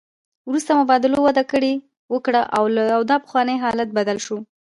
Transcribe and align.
وروسته 0.49 0.71
مبادلو 0.81 1.17
وده 1.27 1.43
وکړه 2.13 2.41
او 2.95 3.01
دا 3.09 3.17
پخوانی 3.25 3.55
حالت 3.63 3.89
بدل 3.97 4.17
شو 4.25 4.37